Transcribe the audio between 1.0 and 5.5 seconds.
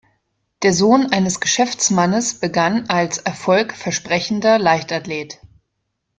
eines Geschäftsmannes begann als erfolgversprechender Leichtathlet.